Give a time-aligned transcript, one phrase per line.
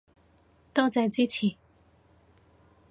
[0.73, 1.55] 多謝支持